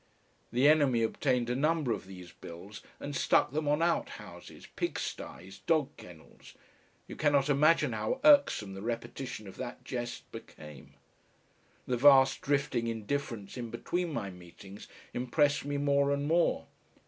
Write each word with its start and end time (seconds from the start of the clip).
The 0.51 0.67
enemy 0.67 1.03
obtained 1.03 1.47
a 1.47 1.55
number 1.55 1.91
of 1.91 2.07
these 2.07 2.31
bills 2.31 2.81
and 2.99 3.15
stuck 3.15 3.51
them 3.51 3.67
on 3.67 3.83
outhouses, 3.83 4.65
pigstyes, 4.75 5.59
dog 5.67 5.95
kennels; 5.95 6.55
you 7.07 7.15
cannot 7.15 7.49
imagine 7.49 7.93
how 7.93 8.19
irksome 8.23 8.73
the 8.73 8.81
repetition 8.81 9.47
of 9.47 9.57
that 9.57 9.85
jest 9.85 10.31
became. 10.31 10.95
The 11.85 11.97
vast 11.97 12.41
drifting 12.41 12.87
indifference 12.87 13.57
in 13.57 13.69
between 13.69 14.11
my 14.11 14.31
meetings 14.31 14.87
impressed 15.13 15.65
me 15.65 15.77
more 15.77 16.11
and 16.11 16.25
more. 16.27 16.65